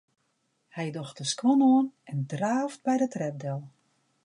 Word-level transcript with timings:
Hy 0.75 0.85
docht 0.95 1.17
de 1.19 1.25
skuon 1.31 1.61
oan 1.71 1.87
en 2.11 2.19
draaft 2.33 2.79
by 2.85 2.95
de 3.01 3.07
trep 3.13 3.35
del. 3.43 3.61